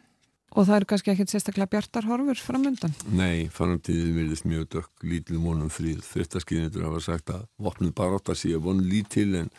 Og 0.56 0.64
það 0.64 0.78
eru 0.78 0.88
kannski 0.88 1.12
ekkert 1.12 1.32
sérstaklega 1.32 1.70
bjartar 1.74 2.06
horfur 2.08 2.40
framöndan? 2.40 2.94
Nei, 3.12 3.48
framtíðin 3.52 4.16
verðist 4.16 4.46
mjög 4.48 4.68
dökk, 4.72 4.90
lítil 5.04 5.40
vonum 5.42 5.68
fríð. 5.72 6.00
Fyrstaskynnitur 6.08 6.86
hafa 6.86 7.02
sagt 7.04 7.32
að 7.34 7.44
vopnum 7.60 7.92
bara 7.96 8.16
átt 8.16 8.32
að 8.32 8.40
sé 8.40 8.60
von 8.64 8.80
lítil 8.80 9.34
en, 9.42 9.50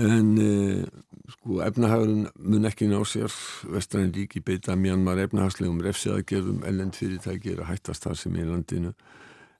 en 0.00 0.30
eh, 0.40 0.86
sko 1.34 1.60
efnahagurinn 1.66 2.30
mun 2.40 2.70
ekki 2.70 2.88
ná 2.88 3.02
sér 3.04 3.36
vestræðin 3.74 4.14
ríki 4.16 4.40
beita 4.44 4.78
mjönmar 4.80 5.20
efnahagslegum 5.26 5.82
refsiðagerðum 5.84 6.64
ellend 6.68 6.96
fyrirtæki 6.96 7.52
er 7.52 7.66
að 7.66 7.74
hættast 7.74 8.08
það 8.08 8.18
sem 8.22 8.40
í 8.40 8.48
landinu. 8.48 8.94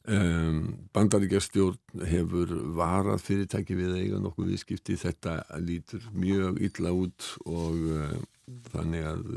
Um, 0.02 0.88
bandaríkjastjórn 0.96 2.06
hefur 2.10 2.56
varað 2.74 3.20
fyrirtæki 3.22 3.76
við 3.78 4.00
eiga 4.00 4.18
nokkuð 4.18 4.48
viðskipti 4.50 4.96
þetta 4.98 5.36
lítur 5.62 6.08
mjög 6.16 6.58
illa 6.66 6.90
út 7.04 7.28
og 7.46 7.76
uh, 7.86 8.16
þannig 8.72 9.06
að 9.06 9.28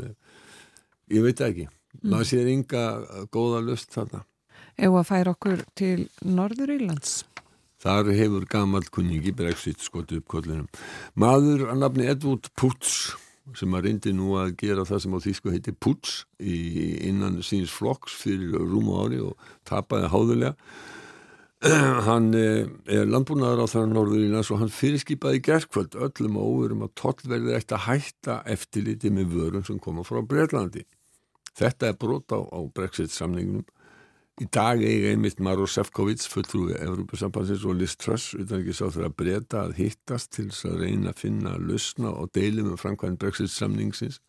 Ég 1.14 1.26
veit 1.26 1.42
ekki. 1.46 1.68
Mm. 2.02 2.10
Maður 2.12 2.30
sér 2.32 2.50
ynga 2.52 2.86
góða 3.34 3.62
lust 3.66 3.94
þarna. 3.94 4.24
Eða 4.76 5.02
að 5.02 5.10
færa 5.10 5.36
okkur 5.36 5.62
til 5.78 6.08
Norður 6.26 6.74
Írlands? 6.76 7.22
Þar 7.86 8.10
hefur 8.18 8.48
gammal 8.50 8.84
kunningi 8.92 9.32
Brexit 9.36 9.84
skotu 9.84 10.20
upp 10.20 10.28
kollinum. 10.32 10.66
Maður 11.20 11.68
að 11.70 11.84
nafni 11.84 12.10
Edvard 12.10 12.50
Putz 12.58 13.14
sem 13.56 13.76
að 13.78 13.86
reyndi 13.86 14.14
nú 14.16 14.34
að 14.42 14.56
gera 14.58 14.88
það 14.90 15.04
sem 15.04 15.16
á 15.16 15.20
þýsku 15.22 15.54
heiti 15.54 15.74
Putz 15.78 16.24
innan 16.42 17.38
síns 17.46 17.74
flokks 17.74 18.16
fyrir 18.24 18.58
rúmu 18.58 18.98
ári 19.04 19.22
og 19.22 19.38
tapaði 19.70 20.10
háðulega. 20.10 20.56
hann 22.08 22.34
eh, 22.38 22.66
er 22.92 23.08
landbúnaðar 23.10 23.64
á 23.64 23.68
það 23.72 23.94
Norður 23.94 24.24
Írlands 24.26 24.52
og 24.54 24.60
hann 24.62 24.74
fyrirskipaði 24.74 25.40
gerðkvöld 25.46 25.96
öllum 26.08 26.36
og 26.42 26.50
óverum 26.52 26.84
að 26.86 26.92
tollverðir 27.00 27.58
ætti 27.58 27.78
að 27.78 27.86
hætta 27.86 28.36
eftirliti 28.54 29.12
með 29.14 29.38
vörum 29.38 29.66
sem 29.66 29.80
koma 29.82 30.04
frá 30.06 30.20
Breitlandi. 30.26 30.84
Þetta 31.56 31.90
er 31.90 31.98
brot 32.00 32.36
á, 32.36 32.40
á 32.44 32.60
Brexit-samningunum. 32.76 33.66
Í 34.44 34.46
dag 34.52 34.82
eigi 34.84 35.14
einmitt 35.14 35.40
Maro 35.40 35.64
Sefcovic, 35.72 36.26
fulltrúi 36.28 36.74
Európa-sambansins 36.76 37.64
og 37.64 37.78
Liz 37.80 37.94
Truss, 37.96 38.34
utan 38.36 38.60
ekki 38.60 38.76
sá 38.76 38.90
þeirra 38.90 39.14
breyta 39.16 39.62
að 39.64 39.78
hittast 39.80 40.34
til 40.36 40.50
þess 40.50 40.68
að 40.68 40.82
reyna 40.84 41.14
að 41.14 41.22
finna 41.22 41.54
að 41.56 41.70
lusna 41.70 42.12
og 42.12 42.34
deili 42.36 42.66
með 42.66 42.82
framkvæmd 42.84 43.22
Brexit-samningsins. 43.22 44.20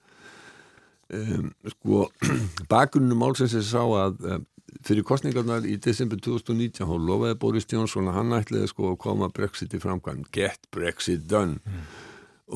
Um, 1.10 1.50
sko, 1.74 2.06
bakgrunnum 2.70 3.18
málsins 3.18 3.58
er 3.58 3.66
sá 3.66 3.82
að 3.82 4.22
um, 4.30 4.46
fyrir 4.86 5.06
kostningarnar 5.06 5.66
í 5.66 5.76
desember 5.82 6.18
2019 6.22 6.86
þá 6.86 6.96
lofaði 7.10 7.38
Boris 7.42 7.66
Johnson 7.70 8.10
að 8.10 8.20
hann 8.20 8.34
ætliði 8.38 8.70
sko 8.70 8.92
að 8.92 9.00
koma 9.02 9.30
Brexit 9.34 9.74
í 9.74 9.82
framkvæmd, 9.82 10.30
get 10.34 10.66
Brexit 10.74 11.26
done 11.30 11.58
mm. 11.62 11.86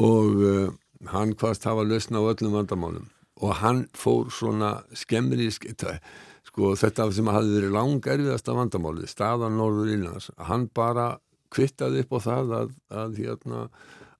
og 0.02 0.42
uh, 0.42 0.66
hann 1.14 1.34
hvaðst 1.38 1.66
hafa 1.66 1.86
lusna 1.86 2.22
á 2.22 2.30
öllum 2.30 2.58
vandamálum 2.58 3.06
og 3.40 3.54
hann 3.62 3.86
fór 3.96 4.30
svona 4.34 4.80
skemmri 4.96 5.48
sko 5.50 6.74
þetta 6.76 7.08
sem 7.14 7.30
hafi 7.30 7.54
verið 7.54 7.74
lang 7.76 8.10
erfiðasta 8.14 8.56
vandamáli, 8.56 9.08
staðan 9.08 9.58
Norður 9.60 9.94
Írlands, 9.94 10.30
hann 10.36 10.68
bara 10.74 11.14
kvittaði 11.50 12.04
upp 12.04 12.14
á 12.14 12.18
það 12.26 12.54
að, 12.58 12.76
að 13.02 13.18
hérna 13.24 13.64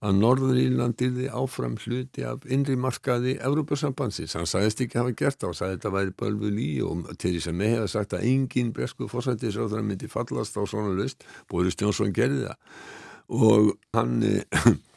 að 0.01 0.17
Norður 0.17 0.57
Írland 0.57 1.03
yrði 1.05 1.27
áfram 1.37 1.75
hluti 1.83 2.25
af 2.25 2.47
innri 2.49 2.77
markaði 2.81 3.35
Európa-sambansins, 3.45 4.33
hann 4.39 4.49
sagðist 4.49 4.81
ekki 4.87 4.97
hafa 4.97 5.13
gert 5.17 5.41
það 5.43 5.51
og 5.51 5.59
sagði 5.59 5.77
þetta 5.77 5.93
væri 5.97 6.15
bölvu 6.23 6.53
lí 6.57 6.69
og 6.85 7.11
til 7.21 7.35
því 7.35 7.43
sem 7.45 7.59
með 7.61 7.75
hefa 7.75 7.91
sagt 7.93 8.17
að 8.17 8.25
engin 8.31 8.73
bresku 8.77 9.11
fórsættisráður 9.13 9.85
myndi 9.85 10.09
fallast 10.09 10.57
á 10.57 10.65
svona 10.65 10.95
list 10.97 11.27
Boris 11.53 11.77
Johnson 11.77 12.15
gerði 12.17 12.47
það. 12.47 12.79
Og 13.37 13.75
hann 13.95 14.17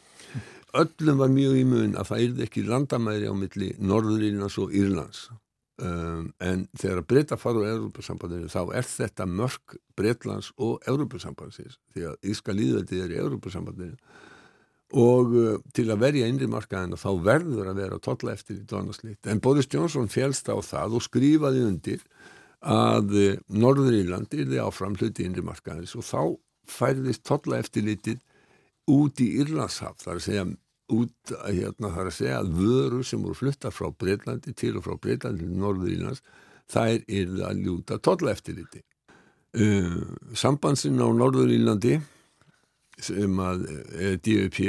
öllum 0.73 1.21
var 1.21 1.31
mjög 1.33 1.59
í 1.59 1.63
mun 1.69 1.95
að 1.99 2.09
það 2.09 2.25
yrði 2.27 2.45
ekki 2.47 2.65
landamæri 2.67 3.29
á 3.29 3.33
milli 3.37 3.71
Norðurírlands 3.79 4.59
og 4.61 4.73
Írlands. 4.75 5.27
Um, 5.81 6.27
en 6.37 6.67
þegar 6.77 6.99
að 7.01 7.07
breyta 7.09 7.37
fara 7.41 7.57
úr 7.57 7.71
Európa-sambandinu 7.71 8.49
þá 8.53 8.75
er 8.77 8.85
þetta 8.85 9.25
mörg 9.25 9.73
Breitlands 9.97 10.51
og 10.61 10.83
Európa-sambandsins 10.85 11.79
því 11.95 12.03
að 12.11 12.27
Íska 12.29 12.53
líðveldi 12.53 12.99
er 13.01 13.15
í 13.15 13.17
Európa-sambandinu 13.17 13.97
og 15.01 15.33
uh, 15.33 15.55
til 15.73 15.87
að 15.89 16.03
verja 16.05 16.27
innri 16.29 16.45
markaðina 16.51 16.99
þá 17.01 17.09
verður 17.25 17.71
að 17.71 17.81
vera 17.81 17.97
totla 18.05 18.35
eftir 18.37 18.59
í 18.61 18.67
dónaslít 18.69 19.25
en 19.25 19.41
Boris 19.41 19.65
Johnson 19.73 20.11
félst 20.13 20.45
á 20.53 20.61
það 20.61 20.99
og 20.99 21.05
skrifaði 21.07 21.65
undir 21.65 22.05
að 22.61 23.17
uh, 23.17 23.41
Norðurírland 23.49 24.37
yrði 24.37 24.61
áfram 24.61 24.93
hluti 25.01 25.25
innri 25.25 25.41
markaðins 25.41 25.97
og 25.97 26.05
þá 26.05 26.21
færðist 26.69 27.25
totla 27.25 27.57
eftirlitið 27.65 28.21
út 28.93 29.19
í 29.23 29.31
Írlandshaf, 29.41 29.97
þar 30.03 30.19
að 30.19 30.25
segja 30.27 30.45
út 30.93 31.35
að 31.39 31.59
hérna 31.59 31.91
þarf 31.95 32.11
að 32.11 32.17
segja 32.19 32.39
að 32.39 32.55
vörur 32.59 33.05
sem 33.07 33.21
voru 33.23 33.37
fluttar 33.37 33.75
frá 33.75 33.89
Breitlandi 33.91 34.55
til 34.57 34.75
og 34.79 34.87
frá 34.87 34.97
Breitlandi 35.01 35.45
til 35.45 35.59
Norður 35.59 35.93
Írlands 35.93 36.23
þær 36.71 37.03
er 37.03 37.37
að 37.49 37.61
ljúta 37.65 37.99
tolla 38.03 38.33
eftir 38.33 38.59
þetta 38.61 38.83
uh, 39.59 40.01
sambansin 40.37 41.01
á 41.01 41.07
Norður 41.09 41.53
Írlandi 41.53 41.99
sem 43.01 43.39
að 43.41 43.63
er 43.97 44.17
DUP 44.21 44.59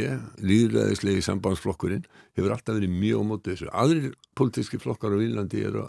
líðræðislegi 0.41 1.23
sambandsflokkurinn 1.27 2.05
hefur 2.35 2.55
alltaf 2.55 2.79
verið 2.79 2.95
mjög 2.97 3.27
mótið 3.29 3.53
þessu. 3.53 3.69
Aðrir 3.77 4.15
politíski 4.39 4.81
flokkar 4.81 5.15
á 5.15 5.19
Írlandi 5.21 5.61
eru, 5.69 5.85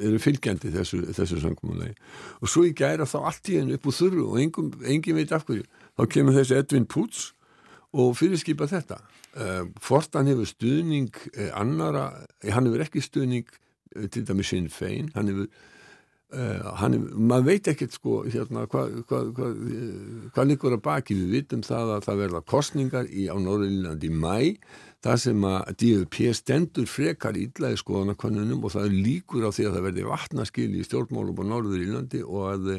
eru 0.00 0.20
fylgjandi 0.22 0.70
þessu, 0.74 1.02
þessu 1.16 1.40
sangumulegi 1.42 1.96
og 2.40 2.52
svo 2.52 2.64
í 2.68 2.74
gæra 2.76 3.08
þá 3.08 3.18
allt 3.22 3.50
í 3.50 3.58
hennu 3.60 3.76
upp 3.76 3.90
úr 3.90 3.98
þurru 3.98 4.28
og 4.30 4.38
engin 4.40 5.18
veit 5.18 5.34
af 5.34 5.46
hverju 5.48 5.66
þá 5.66 6.06
kemur 6.14 6.38
þessi 6.38 6.60
Edvin 6.60 6.88
Púts 6.88 7.32
og 7.94 8.16
fyrirskipa 8.18 8.66
þetta 8.70 9.00
Uh, 9.36 9.66
hvort 9.84 10.14
hann 10.16 10.30
hefur 10.30 10.48
stuðning 10.48 11.10
uh, 11.36 11.50
annara, 11.60 12.06
eh, 12.40 12.54
hann 12.54 12.64
hefur 12.64 12.86
ekki 12.86 13.02
stuðning 13.04 13.44
til 14.08 14.22
dæmi 14.24 14.44
Sinn 14.48 14.70
Fein 14.72 15.10
hann 15.12 15.28
hefur, 15.28 15.50
hann 16.80 16.96
maður 17.12 17.44
veit 17.46 17.68
ekkert 17.70 17.94
sko 17.94 18.14
hérna, 18.24 18.64
hvað 18.66 18.94
hva, 19.08 19.20
hva, 19.36 19.50
hva 20.34 20.44
líkur 20.48 20.74
að 20.74 20.82
baki. 20.84 21.14
Við 21.20 21.36
vitum 21.36 21.62
það 21.64 21.92
að 21.94 22.02
það 22.08 22.18
verða 22.22 22.40
kostningar 22.50 23.06
í, 23.08 23.28
á 23.30 23.36
Norðurlandi 23.38 24.10
í 24.10 24.16
mæ 24.24 24.56
það 25.06 25.20
sem 25.22 25.46
að 25.48 25.70
DFP 25.82 26.32
stendur 26.40 26.90
frekar 26.90 27.38
ídlaði 27.38 27.78
skoðanakonunum 27.80 28.64
og 28.64 28.74
það 28.74 28.88
er 28.88 28.98
líkur 29.06 29.46
á 29.46 29.50
því 29.52 29.68
að 29.68 29.78
það 29.78 29.88
verði 29.90 30.08
vatnaskil 30.10 30.68
í 30.72 30.84
stjórnmálum 30.88 31.40
á 31.40 31.44
Norðurlandi 31.52 32.24
og 32.24 32.50
að 32.56 32.72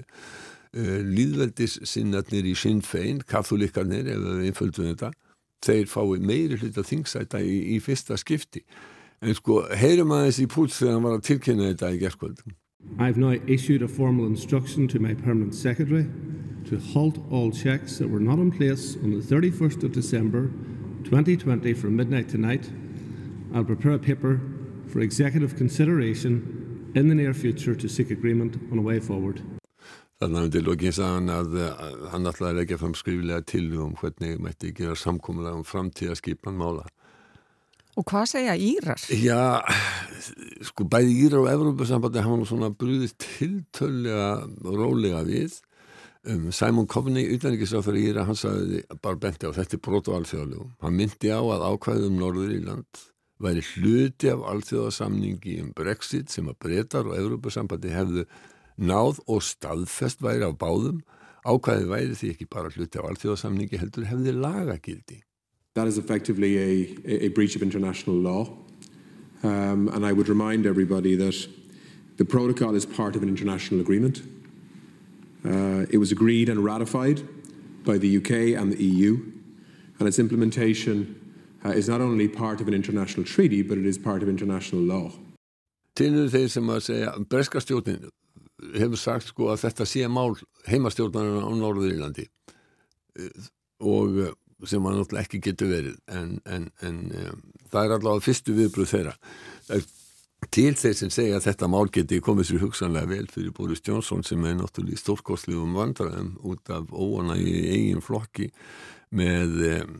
líðveldis 0.73 1.79
sinnatnir 1.87 2.45
í 2.47 2.55
Sinn 2.57 2.83
Fein, 2.85 3.21
katholikarnir 3.23 4.09
ef 4.11 4.21
við 4.23 4.45
einföldum 4.49 4.91
þetta, 4.91 5.11
þeir 5.65 5.89
fái 5.89 6.19
meiri 6.21 6.59
hluta 6.59 6.83
þingsæta 6.85 7.41
í, 7.41 7.75
í 7.75 7.81
fyrsta 7.83 8.17
skipti 8.19 8.63
en 9.21 9.33
sko, 9.33 9.63
heyrum 9.73 10.13
aðeins 10.13 10.39
í 10.43 10.47
púls 10.51 10.77
þegar 10.77 10.93
hann 10.93 11.05
var 11.07 11.17
að 11.17 11.27
tilkynna 11.31 11.71
þetta 11.71 11.93
í 11.95 12.01
gerðkvöldum 12.03 12.57
I've 12.99 13.17
now 13.17 13.35
issued 13.47 13.81
a 13.81 13.87
formal 13.87 14.25
instruction 14.25 14.87
to 14.89 14.99
my 14.99 15.13
permanent 15.13 15.55
secretary 15.55 16.05
to 16.65 16.79
halt 16.93 17.17
all 17.31 17.51
checks 17.51 17.97
that 17.97 18.09
were 18.09 18.19
not 18.19 18.39
in 18.39 18.51
place 18.51 18.95
on 19.03 19.11
the 19.11 19.23
31st 19.23 19.83
of 19.83 19.91
December 19.91 20.51
2020 21.03 21.73
from 21.73 21.95
midnight 21.95 22.29
to 22.29 22.37
night. 22.37 22.69
I'll 23.53 23.63
prepare 23.63 23.93
a 23.93 23.99
paper 23.99 24.41
for 24.87 24.99
executive 24.99 25.55
consideration 25.55 26.91
in 26.95 27.07
the 27.07 27.15
near 27.15 27.33
future 27.33 27.75
to 27.75 27.87
seek 27.87 28.11
agreement 28.11 28.57
on 28.71 28.77
a 28.77 28.81
way 28.81 28.99
forward. 28.99 29.41
Þannig 30.17 30.47
að 30.47 30.53
til 30.55 30.63
lokin 30.65 30.93
sagði 30.97 31.13
hann 31.13 31.29
að, 31.29 31.57
að 31.69 32.05
hann 32.13 32.29
ætlaði 32.31 32.49
að 32.49 32.59
leggja 32.61 32.79
fram 32.81 32.93
skriflega 32.97 33.43
til 33.45 33.65
um 33.77 33.91
hvernig 33.99 34.39
mætti 34.41 34.71
gera 34.77 34.95
samkómulega 34.97 35.59
um 35.59 35.67
framtíðaskipan 35.67 36.57
mála. 36.57 36.87
Og 37.97 38.05
hvað 38.05 38.27
segja 38.29 38.55
Írar? 38.61 39.03
Já, 39.09 39.61
sko 40.65 40.85
bæði 40.89 41.13
Írar 41.27 41.43
og 41.43 41.51
Evrópusambandi 41.51 42.21
hafa 42.21 42.37
nú 42.37 42.49
svona 42.49 42.69
brúðið 42.73 43.13
tiltölega 43.21 44.27
rólega 44.65 45.21
við. 45.25 45.59
Um, 46.27 46.49
Simon 46.51 46.89
Coveney, 46.89 47.29
utanrikiðsráþur 47.37 47.97
í 47.97 48.03
Íra, 48.09 48.25
hann 48.27 48.37
sagði 48.37 48.83
bara 49.01 49.21
benti 49.21 49.49
á 49.49 49.53
þetta 49.53 49.79
brot 49.81 50.09
og 50.11 50.19
alþjóðalögum. 50.19 50.73
Hann 50.81 50.97
myndi 50.97 51.29
á 51.33 51.41
að 51.41 51.65
ákvæðum 51.71 52.17
Norður 52.19 52.57
Írland 52.57 53.05
væri 53.41 53.63
hluti 53.71 54.29
af 54.33 54.45
alþjóðasamningi 54.49 55.59
um 55.61 55.73
Brexit 55.77 56.33
sem 56.33 56.49
að 56.49 56.57
breytar 56.65 57.05
og 57.05 57.17
Evrópusambandi 57.17 57.93
hefðu 57.93 58.25
náð 58.77 59.21
og 59.27 59.43
staðfest 59.43 60.21
væri 60.21 60.45
af 60.45 60.57
báðum. 60.61 61.01
Ákvæði 61.47 61.87
væri 61.89 62.15
því 62.15 62.29
ekki 62.33 62.47
bara 62.51 62.69
hluti 62.73 62.99
af 62.99 63.09
alþjóðasamningi 63.09 63.79
heldur 63.81 64.05
hefði 64.09 64.33
lagagildi. 64.35 65.21
That 65.75 65.87
is 65.87 65.97
effectively 65.97 66.57
a, 66.57 67.25
a 67.25 67.29
breach 67.29 67.55
of 67.55 67.61
international 67.61 68.15
law. 68.15 68.49
Um, 69.43 69.87
and 69.89 70.05
I 70.05 70.11
would 70.11 70.27
remind 70.27 70.65
everybody 70.65 71.15
that 71.15 71.47
the 72.17 72.25
protocol 72.25 72.75
is 72.75 72.85
part 72.85 73.15
of 73.15 73.23
an 73.23 73.29
international 73.29 73.79
agreement. 73.79 74.23
Uh, 75.45 75.85
it 75.89 75.97
was 75.97 76.11
agreed 76.11 76.49
and 76.49 76.63
ratified 76.63 77.21
by 77.85 77.97
the 77.97 78.17
UK 78.17 78.59
and 78.59 78.73
the 78.73 78.83
EU, 78.83 79.21
and 79.99 80.07
its 80.07 80.19
implementation 80.19 81.15
uh, 81.63 81.69
is 81.69 81.87
not 81.87 82.01
only 82.01 82.27
part 82.27 82.59
of 82.59 82.67
an 82.67 82.73
international 82.73 83.25
treaty, 83.25 83.61
but 83.61 83.77
it 83.77 83.85
is 83.85 83.97
part 83.97 84.23
of 84.23 84.29
international 84.29 84.81
law. 84.81 85.11
Til 85.95 86.27
þeir 86.29 86.49
sem 86.49 86.67
að 86.69 86.81
segja, 86.85 87.13
breska 87.29 87.61
stjórnin 87.63 88.09
hefur 88.77 88.99
sagt 88.99 89.29
sko 89.31 89.51
að 89.53 89.63
þetta 89.67 89.85
sé 89.89 90.07
mál 90.09 90.33
heimastjórnarinn 90.67 91.45
á 91.45 91.51
Norðurílandi 91.57 92.27
og 93.85 94.35
sem 94.65 94.81
maður 94.81 95.03
náttúrulega 95.03 95.25
ekki 95.25 95.43
getur 95.45 95.71
verið. 95.71 95.95
En, 96.09 96.33
en, 96.49 96.67
en 96.85 96.99
um, 97.13 97.45
það 97.69 97.83
er 97.83 97.95
allavega 97.97 98.25
fyrstu 98.25 98.55
viðbröð 98.57 98.91
þeirra. 98.93 99.15
Til 100.53 100.73
þeir 100.77 100.97
sem 100.97 101.13
segja 101.13 101.37
að 101.37 101.47
þetta 101.49 101.69
mál 101.73 101.87
geti 101.93 102.19
komið 102.23 102.49
sér 102.49 102.63
hugsanlega 102.65 103.09
vel 103.11 103.29
fyrir 103.33 103.53
Boris 103.57 103.81
Johnson 103.85 104.25
sem 104.25 104.45
er 104.45 104.59
náttúrulega 104.59 105.01
stórkostlegum 105.01 105.77
vandræðum 105.77 106.35
út 106.47 106.73
af 106.73 106.93
óana 106.93 107.37
í 107.41 107.55
eigin 107.73 108.05
flokki 108.05 108.49
með 109.17 109.57
um, 109.71 109.97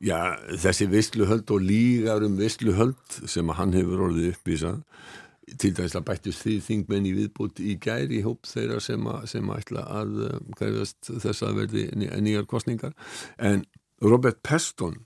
já, 0.00 0.36
þessi 0.60 0.88
vissluhöld 0.92 1.52
og 1.54 1.64
lígar 1.64 2.24
um 2.26 2.38
vissluhöld 2.40 3.20
sem 3.30 3.52
hann 3.56 3.76
hefur 3.76 4.08
orðið 4.08 4.32
uppvísað 4.32 4.80
til 5.60 5.72
dæmis 5.76 5.96
að 5.98 6.06
bættist 6.08 6.44
því 6.44 6.58
þingmenn 6.68 7.08
í 7.08 7.14
viðbútt 7.18 7.62
í 7.62 7.76
gæri 7.82 8.22
hóp 8.24 8.48
þeirra 8.48 8.80
sem, 8.82 9.08
a, 9.10 9.20
sem 9.28 9.50
ætla 9.54 9.86
að 10.00 10.14
gæðast 10.58 11.10
þess 11.10 11.44
að 11.46 11.58
verði 11.62 11.88
nýjar 11.96 12.48
kostningar 12.50 12.94
en 13.38 13.66
Robert 14.04 14.40
Peston 14.44 15.02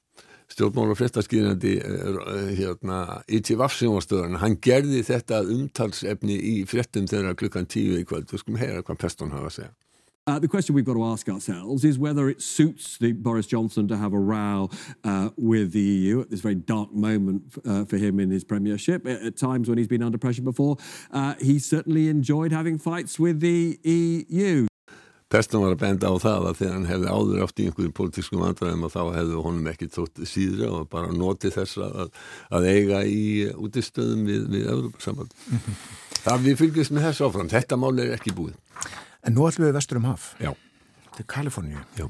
stjórnmála 0.49 0.95
fréttaskýrandi 0.97 1.75
hérna, 2.57 3.01
í 3.29 3.41
TVF-sjónastöðan 3.45 4.39
hann 4.43 4.57
gerði 4.65 5.03
þetta 5.07 5.43
umtalsefni 5.45 6.39
í 6.39 6.55
fréttum 6.69 7.09
þeirra 7.11 7.37
klukkan 7.37 7.69
tíu 7.69 7.99
í 8.01 8.07
kvöld. 8.09 8.31
Við 8.33 8.43
skulum 8.43 8.61
heyra 8.63 8.81
hvað 8.81 9.03
Peston 9.05 9.35
hafa 9.35 9.51
að 9.51 9.57
segja 9.59 9.75
Uh, 10.29 10.39
the 10.39 10.47
question 10.47 10.75
we've 10.75 10.85
got 10.85 10.93
to 10.93 11.05
ask 11.05 11.27
ourselves 11.31 11.87
is 11.87 11.99
whether 11.99 12.29
it 12.29 12.43
suits 12.43 12.99
the 12.99 13.13
Boris 13.13 13.47
Johnson 13.47 13.89
to 13.89 13.97
have 13.97 14.13
a 14.13 14.19
row 14.19 14.69
uh, 15.03 15.31
with 15.39 15.73
the 15.73 15.81
EU 15.81 16.21
at 16.21 16.29
this 16.29 16.41
very 16.41 16.55
dark 16.55 16.93
moment 16.93 17.45
uh, 17.67 17.87
for 17.87 17.97
him 17.97 18.21
in 18.21 18.31
his 18.31 18.45
premiership. 18.45 19.07
At, 19.07 19.23
at, 19.23 19.37
times 19.39 19.71
when 19.71 19.79
he's 19.79 19.89
been 19.89 20.03
under 20.03 20.19
pressure 20.19 20.43
before, 20.43 20.77
uh, 21.13 21.33
he 21.41 21.59
certainly 21.59 22.11
enjoyed 22.11 22.53
having 22.53 22.77
fights 22.77 23.19
with 23.19 23.41
the 23.41 23.81
EU. 23.83 24.67
Peston 25.31 25.65
var 25.65 25.73
að 25.73 25.81
benda 25.81 26.13
á 26.13 26.17
það 26.21 26.51
að 26.51 26.61
þegar 26.61 26.77
hann 26.77 26.87
hefði 26.93 27.09
áður 27.09 27.43
átt 27.47 27.65
í 27.65 27.65
einhverjum 27.71 27.97
politískum 27.97 28.45
vandræðum 28.45 28.85
og 28.85 28.93
þá 28.93 29.03
hefði 29.17 29.43
honum 29.49 29.73
ekki 29.73 29.91
tótt 29.97 30.23
síðra 30.29 30.71
og 30.77 30.87
bara 30.93 31.09
notið 31.09 31.57
þess 31.57 31.81
að, 31.89 32.15
að 32.53 32.69
eiga 32.69 33.05
í 33.09 33.27
útistöðum 33.57 34.29
við, 34.29 34.47
við 34.53 34.71
Európa-samband. 34.77 35.37
það 36.21 36.41
við 36.51 36.65
fylgjast 36.67 36.93
með 36.93 37.11
þess 37.11 37.29
áfram. 37.29 37.53
Þetta 37.57 37.81
mál 37.81 37.97
er 37.97 38.17
ekki 38.21 38.37
búið. 38.37 38.57
En 39.29 39.35
nú 39.37 39.45
ætlum 39.45 39.69
við 39.69 39.77
vestur 39.77 39.99
um 40.01 40.09
haf. 40.09 40.31
Já. 40.41 40.55
Til 41.13 41.27
Kaliforníu. 41.29 41.83
Já. 41.99 42.07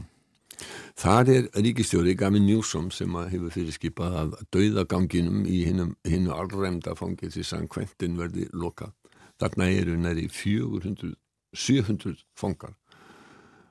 Það 0.98 1.30
er 1.32 1.48
ríkistjóri 1.66 2.14
Gavin 2.18 2.46
Newsom 2.46 2.92
sem 2.94 3.14
hefur 3.32 3.50
fyrirskipað 3.54 4.16
að 4.20 4.36
dauðaganginum 4.54 5.44
í 5.46 5.64
hinnu 5.66 6.34
allræmda 6.34 6.94
fangils 6.98 7.38
í 7.38 7.46
San 7.46 7.66
Quentin 7.70 8.18
verði 8.18 8.46
lokað. 8.54 8.94
Þarna 9.38 9.68
eru 9.70 9.96
næri 9.98 10.28
400, 10.30 11.14
700 11.54 12.22
fangar 12.38 12.76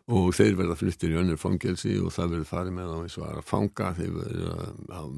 og 0.07 0.29
þeir 0.35 0.55
verða 0.59 0.77
fluttir 0.79 1.11
í 1.11 1.19
önnur 1.19 1.39
fangelsi 1.39 1.97
og 1.99 2.13
það 2.15 2.35
verður 2.35 2.51
farið 2.51 2.77
með 2.77 2.93
á 2.95 2.97
eins 2.99 3.17
og 3.19 3.25
að 3.27 3.41
fanga 3.47 3.93
þeir 3.97 4.13
verður 4.15 4.61
að 4.95 5.17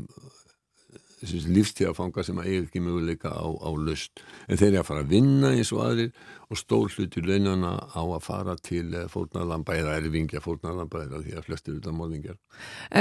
lífstíðafanga 1.27 2.23
sem 2.23 2.39
að 2.39 2.49
eiga 2.49 2.65
ekki 2.65 2.81
möguleika 2.83 3.31
á, 3.31 3.45
á 3.45 3.69
löst 3.75 4.21
en 4.47 4.59
þeir 4.59 4.69
eru 4.69 4.81
að 4.81 4.89
fara 4.89 5.03
að 5.03 5.13
vinna 5.13 5.51
eins 5.55 5.71
og 5.75 5.81
aðrir 5.85 6.11
og 6.49 6.59
stór 6.59 6.93
hlutur 6.95 7.27
launana 7.27 7.73
á 7.91 8.01
að 8.01 8.23
fara 8.25 8.55
til 8.63 8.87
fórnarlamba 9.11 9.77
eða 9.77 9.97
erfingja 9.99 10.43
fórnarlamba 10.43 11.03
eða 11.05 11.23
því 11.25 11.35
að 11.37 11.47
flestir 11.49 11.77
út 11.77 11.89
af 11.89 11.97
móðingjar 11.97 12.37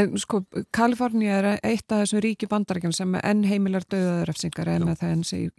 En 0.00 0.16
sko, 0.20 0.42
Kaliforni 0.74 1.30
er 1.32 1.52
eitt 1.56 1.86
af 1.92 2.04
þessum 2.04 2.24
ríki 2.24 2.48
bandarækjum 2.50 2.96
sem 2.96 3.18
enn 3.22 3.44
heimilar 3.48 3.86
döðaðurafsingar 3.88 4.72
en 4.74 4.88
það, 4.98 5.52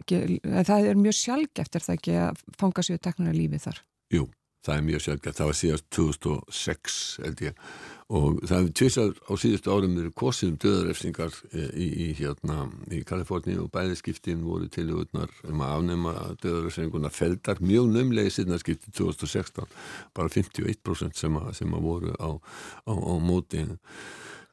það 0.68 0.90
er 0.92 1.00
mjög 1.00 1.18
sjálfgeft 1.20 1.76
er 1.78 1.88
það 1.88 1.96
ekki 1.98 2.18
að 2.26 2.44
fanga 2.60 2.86
sér 2.86 3.02
teknuna 3.02 3.34
lífi 3.36 3.62
þar? 3.62 3.82
Jú, 4.10 4.26
það 4.66 4.76
er 4.76 4.84
mjög 4.86 5.04
sjálfgeft, 5.04 5.38
það 5.38 5.50
var 5.50 5.58
síðast 5.58 5.88
2006 5.96 6.98
held 7.24 7.42
ég. 7.46 7.64
Og 8.10 8.40
það 8.42 8.56
hefur 8.56 8.72
tvisað 8.80 9.12
á 9.22 9.32
síðustu 9.38 9.70
árum 9.70 9.98
eru 10.02 10.10
kosið 10.18 10.48
um 10.50 10.56
döðarefsingar 10.64 11.36
í, 11.54 11.86
í 11.86 12.06
hérna 12.18 12.64
í 12.90 13.04
Kaliforni 13.06 13.54
og 13.62 13.70
bæðiskiptin 13.70 14.42
voru 14.42 14.66
tilugurnar 14.72 15.30
um 15.46 15.62
að 15.62 15.74
afnema 15.76 16.14
döðarefsinguna 16.42 17.12
feldar 17.14 17.62
mjög 17.62 17.92
nömlegi 17.94 18.34
síðanarskipti 18.34 18.90
2016 18.98 19.70
bara 20.18 20.34
51% 20.34 21.22
sem 21.22 21.38
að, 21.38 21.52
sem 21.60 21.78
að 21.78 21.86
voru 21.86 22.16
á, 22.18 22.30
á, 22.34 22.92
á 22.98 23.14
móti. 23.22 23.62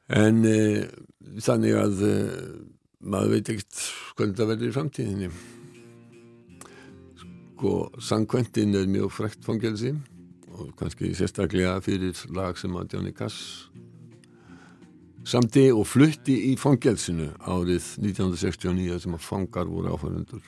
En 0.08 0.40
e, 0.46 0.58
þannig 1.42 1.82
að 1.82 2.06
e, 2.06 2.16
maður 3.10 3.34
veit 3.34 3.54
ekkert 3.56 3.86
hvernig 4.14 4.38
það 4.38 4.52
verður 4.54 4.70
í 4.70 4.76
framtíðinni 4.78 5.32
sko 7.58 7.90
San 7.98 8.26
Quentin 8.26 8.74
er 8.74 8.86
mjög 8.86 9.10
frekt 9.10 9.42
fangelsi 9.42 9.90
og 10.54 10.70
kannski 10.78 11.10
sérstaklega 11.14 11.80
fyrir 11.82 12.14
lag 12.34 12.58
sem 12.58 12.74
að 12.78 12.94
Johnny 12.94 13.10
Cass 13.10 13.66
samti 15.26 15.64
og 15.74 15.82
flutti 15.90 16.36
í 16.52 16.54
fangelsinu 16.58 17.32
árið 17.42 17.88
1969 18.04 19.00
sem 19.02 19.16
að 19.18 19.26
fangar 19.26 19.66
voru 19.66 19.90
áfærandur 19.90 20.44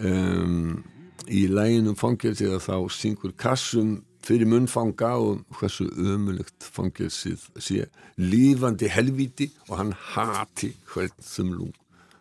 um, 0.00 0.80
í 1.28 1.44
læginum 1.52 1.98
fangelsi 2.00 2.48
þá 2.48 2.88
syngur 2.88 3.36
Cassum 3.36 3.98
fyrir 4.24 4.48
munnfanga 4.48 5.12
og 5.20 5.44
hversu 5.60 5.90
ömulegt 5.92 6.64
fangelsið 6.64 7.46
sé. 7.60 7.84
Lífandi 8.20 8.88
helviti 8.92 9.48
og 9.68 9.76
hann 9.80 9.94
hati 10.14 10.72
hvern 10.88 11.16
þumlung 11.24 11.79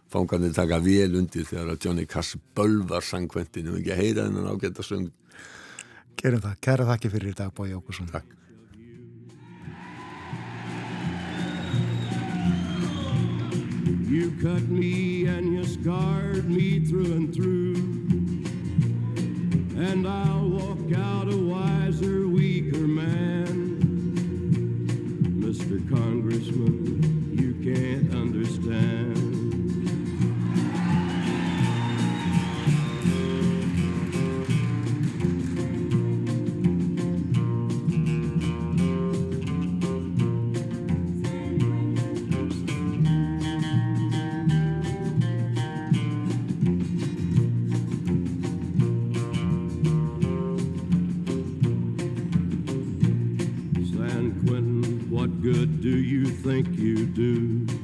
fangarnir 0.09 0.53
taka 0.55 0.81
vel 0.83 1.15
undir 1.19 1.45
þegar 1.45 1.73
að 1.75 1.85
Johnny 1.85 2.05
Cass 2.09 2.37
bölvar 2.57 3.05
sangvendinu 3.05 3.75
og 3.75 3.81
ekki 3.81 3.97
heyra 3.97 4.27
hennan 4.27 4.49
ágætt 4.49 4.81
að 4.81 4.89
söng 4.89 5.09
Gerum 6.19 6.41
það. 6.43 6.55
Kæra 6.59 6.85
þakki 6.89 7.09
fyrir 7.13 7.35
dag 7.37 7.53
Bói 7.55 7.69
Jókusson. 7.71 8.09
Takk. 8.11 8.35
You 14.09 14.31
cut 14.41 14.67
me 14.67 15.27
and 15.27 15.53
you 15.53 15.63
scarred 15.63 16.49
me 16.49 16.83
through 16.83 17.13
and 17.13 17.33
through 17.33 17.75
And 19.79 20.05
I'll 20.05 20.49
walk 20.49 20.91
out 20.97 21.31
a 21.31 21.37
wiser, 21.37 22.27
weaker 22.27 22.87
man 22.87 23.79
Mr. 25.39 25.79
Congressman, 25.89 26.78
good 55.41 55.81
do 55.81 55.89
you 55.89 56.25
think 56.25 56.67
you 56.77 57.05
do? 57.05 57.78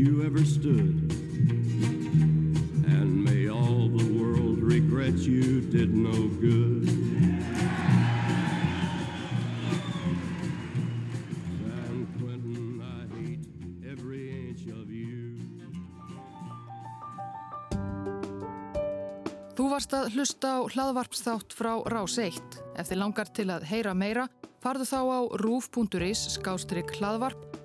You 0.00 0.24
ever 0.24 0.44
stood. 0.46 0.96
And 2.96 3.22
may 3.22 3.48
all 3.48 3.88
the 3.98 4.06
world 4.16 4.58
regret 4.62 5.12
you 5.12 5.60
did 5.60 5.94
no 5.94 6.16
good. 6.40 6.88
San 11.60 12.06
Quentin, 12.16 12.80
I 12.80 13.00
hate 13.12 13.44
every 13.92 14.24
inch 14.48 14.64
of 14.72 14.88
you. 14.88 15.36
Þú 19.52 19.68
varst 19.68 19.92
að 19.92 20.16
hlusta 20.16 20.56
á 20.56 20.58
hlaðvarpsþátt 20.64 21.52
frá 21.52 21.74
Rás 21.92 22.16
1. 22.16 22.40
Ef 22.80 22.88
þið 22.88 23.02
langar 23.04 23.28
til 23.36 23.50
að 23.52 23.68
heyra 23.68 23.92
meira, 23.92 24.28
farðu 24.64 24.88
þá 24.88 25.00
á 25.04 25.20
rúf.is 25.44 26.24
skástrygg 26.38 26.96
hlaðvarp 26.96 27.49